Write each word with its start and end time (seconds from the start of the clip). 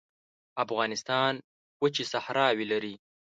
افغانستان 0.63 1.33
وچې 1.81 2.03
صحراوې 2.13 2.65
لري 2.71 2.95